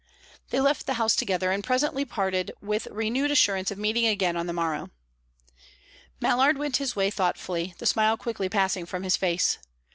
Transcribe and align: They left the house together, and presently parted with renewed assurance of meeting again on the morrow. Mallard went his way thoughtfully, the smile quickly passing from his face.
They 0.49 0.59
left 0.59 0.87
the 0.87 0.95
house 0.95 1.15
together, 1.15 1.51
and 1.51 1.63
presently 1.63 2.05
parted 2.05 2.53
with 2.59 2.87
renewed 2.89 3.29
assurance 3.29 3.69
of 3.69 3.77
meeting 3.77 4.07
again 4.07 4.35
on 4.35 4.47
the 4.47 4.51
morrow. 4.51 4.89
Mallard 6.19 6.57
went 6.57 6.77
his 6.77 6.95
way 6.95 7.11
thoughtfully, 7.11 7.75
the 7.77 7.85
smile 7.85 8.17
quickly 8.17 8.49
passing 8.49 8.87
from 8.87 9.03
his 9.03 9.15
face. 9.15 9.59